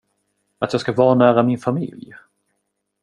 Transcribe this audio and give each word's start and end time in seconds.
Att 0.59 0.73
jag 0.73 0.81
ska 0.81 0.93
vanära 0.93 1.43
min 1.43 1.57
familj? 1.57 2.13